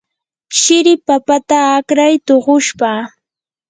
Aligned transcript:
shiri 0.59 0.93
papata 1.07 1.57
akray 1.77 2.15
tuqushpa. 2.25 2.91